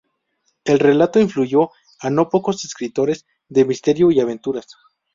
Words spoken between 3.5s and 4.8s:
misterio y aventuras.